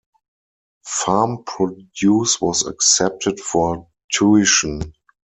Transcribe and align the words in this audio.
Farm 0.83 1.43
produce 1.43 2.41
was 2.41 2.65
accepted 2.65 3.39
for 3.39 3.87
tuition. 4.11 4.81